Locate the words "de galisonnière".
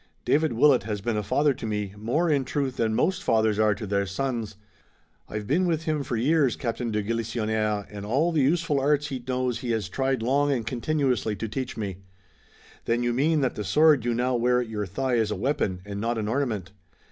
6.89-7.85